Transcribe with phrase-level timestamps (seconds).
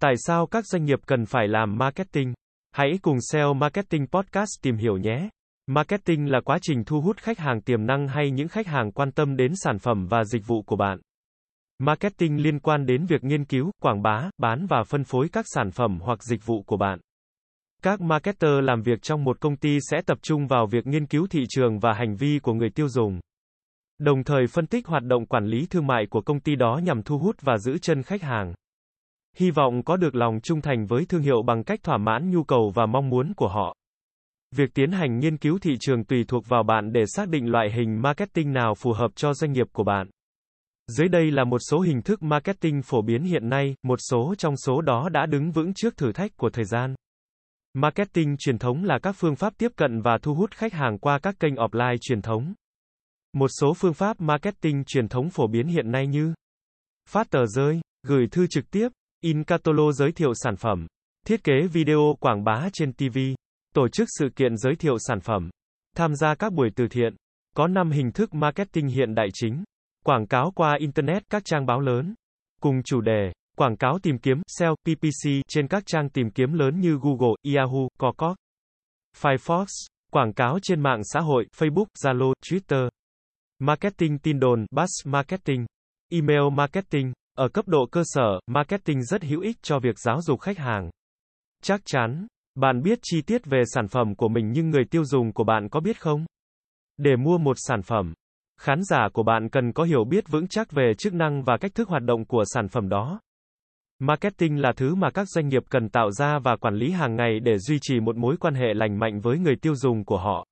[0.00, 2.34] Tại sao các doanh nghiệp cần phải làm marketing?
[2.72, 5.28] Hãy cùng SEO Marketing Podcast tìm hiểu nhé.
[5.66, 9.12] Marketing là quá trình thu hút khách hàng tiềm năng hay những khách hàng quan
[9.12, 10.98] tâm đến sản phẩm và dịch vụ của bạn.
[11.78, 15.70] Marketing liên quan đến việc nghiên cứu, quảng bá, bán và phân phối các sản
[15.70, 17.00] phẩm hoặc dịch vụ của bạn.
[17.82, 21.26] Các marketer làm việc trong một công ty sẽ tập trung vào việc nghiên cứu
[21.30, 23.20] thị trường và hành vi của người tiêu dùng.
[23.98, 27.02] Đồng thời phân tích hoạt động quản lý thương mại của công ty đó nhằm
[27.02, 28.54] thu hút và giữ chân khách hàng.
[29.38, 32.44] Hy vọng có được lòng trung thành với thương hiệu bằng cách thỏa mãn nhu
[32.44, 33.74] cầu và mong muốn của họ.
[34.56, 37.72] Việc tiến hành nghiên cứu thị trường tùy thuộc vào bạn để xác định loại
[37.72, 40.10] hình marketing nào phù hợp cho doanh nghiệp của bạn.
[40.86, 44.56] Dưới đây là một số hình thức marketing phổ biến hiện nay, một số trong
[44.56, 46.94] số đó đã đứng vững trước thử thách của thời gian.
[47.74, 51.18] Marketing truyền thống là các phương pháp tiếp cận và thu hút khách hàng qua
[51.18, 52.54] các kênh offline truyền thống.
[53.32, 56.34] Một số phương pháp marketing truyền thống phổ biến hiện nay như
[57.08, 58.88] phát tờ rơi, gửi thư trực tiếp,
[59.26, 60.86] in catalog giới thiệu sản phẩm,
[61.26, 63.18] thiết kế video quảng bá trên TV,
[63.74, 65.50] tổ chức sự kiện giới thiệu sản phẩm,
[65.96, 67.16] tham gia các buổi từ thiện.
[67.56, 69.64] Có 5 hình thức marketing hiện đại chính.
[70.04, 72.14] Quảng cáo qua internet, các trang báo lớn.
[72.60, 76.80] Cùng chủ đề, quảng cáo tìm kiếm, SEO, PPC trên các trang tìm kiếm lớn
[76.80, 78.36] như Google, Yahoo, Cococ,
[79.20, 79.66] Firefox,
[80.12, 82.88] quảng cáo trên mạng xã hội, Facebook, Zalo, Twitter.
[83.58, 85.66] Marketing tin đồn, Bass marketing,
[86.12, 87.12] email marketing.
[87.36, 90.90] Ở cấp độ cơ sở, marketing rất hữu ích cho việc giáo dục khách hàng.
[91.62, 95.32] Chắc chắn, bạn biết chi tiết về sản phẩm của mình nhưng người tiêu dùng
[95.32, 96.26] của bạn có biết không?
[96.96, 98.14] Để mua một sản phẩm,
[98.60, 101.74] khán giả của bạn cần có hiểu biết vững chắc về chức năng và cách
[101.74, 103.20] thức hoạt động của sản phẩm đó.
[103.98, 107.40] Marketing là thứ mà các doanh nghiệp cần tạo ra và quản lý hàng ngày
[107.40, 110.46] để duy trì một mối quan hệ lành mạnh với người tiêu dùng của họ.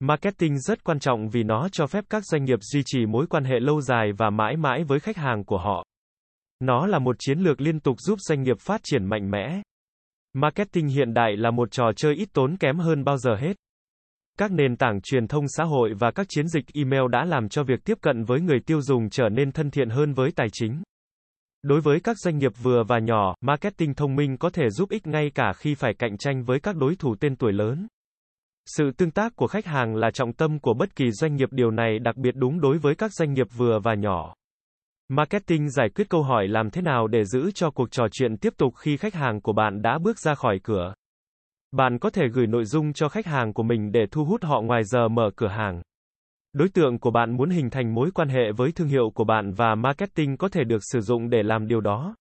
[0.00, 3.44] Marketing rất quan trọng vì nó cho phép các doanh nghiệp duy trì mối quan
[3.44, 5.84] hệ lâu dài và mãi mãi với khách hàng của họ.
[6.60, 9.62] Nó là một chiến lược liên tục giúp doanh nghiệp phát triển mạnh mẽ.
[10.32, 13.56] Marketing hiện đại là một trò chơi ít tốn kém hơn bao giờ hết.
[14.38, 17.62] Các nền tảng truyền thông xã hội và các chiến dịch email đã làm cho
[17.62, 20.82] việc tiếp cận với người tiêu dùng trở nên thân thiện hơn với tài chính.
[21.62, 25.06] Đối với các doanh nghiệp vừa và nhỏ, marketing thông minh có thể giúp ích
[25.06, 27.86] ngay cả khi phải cạnh tranh với các đối thủ tên tuổi lớn.
[28.66, 31.70] Sự tương tác của khách hàng là trọng tâm của bất kỳ doanh nghiệp điều
[31.70, 34.34] này đặc biệt đúng đối với các doanh nghiệp vừa và nhỏ.
[35.08, 38.52] Marketing giải quyết câu hỏi làm thế nào để giữ cho cuộc trò chuyện tiếp
[38.56, 40.94] tục khi khách hàng của bạn đã bước ra khỏi cửa.
[41.72, 44.60] Bạn có thể gửi nội dung cho khách hàng của mình để thu hút họ
[44.60, 45.82] ngoài giờ mở cửa hàng.
[46.52, 49.52] Đối tượng của bạn muốn hình thành mối quan hệ với thương hiệu của bạn
[49.52, 52.14] và marketing có thể được sử dụng để làm điều đó.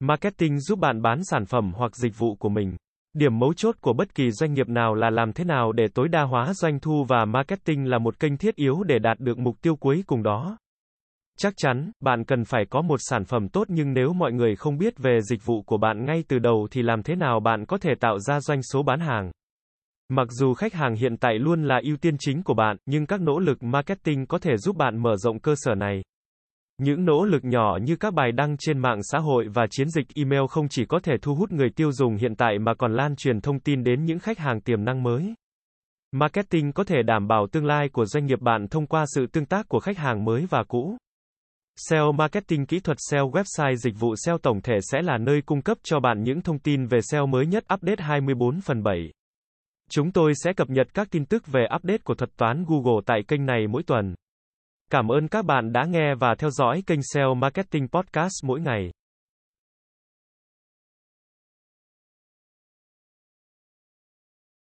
[0.00, 2.76] Marketing giúp bạn bán sản phẩm hoặc dịch vụ của mình.
[3.12, 6.08] Điểm mấu chốt của bất kỳ doanh nghiệp nào là làm thế nào để tối
[6.08, 9.56] đa hóa doanh thu và marketing là một kênh thiết yếu để đạt được mục
[9.62, 10.58] tiêu cuối cùng đó.
[11.38, 14.78] Chắc chắn, bạn cần phải có một sản phẩm tốt nhưng nếu mọi người không
[14.78, 17.78] biết về dịch vụ của bạn ngay từ đầu thì làm thế nào bạn có
[17.78, 19.30] thể tạo ra doanh số bán hàng?
[20.08, 23.20] Mặc dù khách hàng hiện tại luôn là ưu tiên chính của bạn, nhưng các
[23.20, 26.02] nỗ lực marketing có thể giúp bạn mở rộng cơ sở này.
[26.78, 30.06] Những nỗ lực nhỏ như các bài đăng trên mạng xã hội và chiến dịch
[30.14, 33.16] email không chỉ có thể thu hút người tiêu dùng hiện tại mà còn lan
[33.16, 35.34] truyền thông tin đến những khách hàng tiềm năng mới.
[36.12, 39.46] Marketing có thể đảm bảo tương lai của doanh nghiệp bạn thông qua sự tương
[39.46, 40.96] tác của khách hàng mới và cũ.
[41.76, 45.62] SEO Marketing Kỹ thuật SEO Website Dịch vụ SEO tổng thể sẽ là nơi cung
[45.62, 49.10] cấp cho bạn những thông tin về SEO mới nhất, update 24 phần 7.
[49.90, 53.20] Chúng tôi sẽ cập nhật các tin tức về update của thuật toán Google tại
[53.28, 54.14] kênh này mỗi tuần.
[54.90, 58.90] Cảm ơn các bạn đã nghe và theo dõi kênh SEO Marketing Podcast mỗi ngày.